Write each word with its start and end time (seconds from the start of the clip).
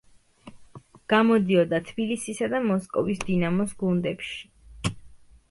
გამოდიოდა 1.13 1.79
თბილისისა 1.89 2.49
და 2.55 2.63
მოსკოვის 2.71 3.23
„დინამოს“ 3.29 3.77
გუნდებში. 3.85 4.43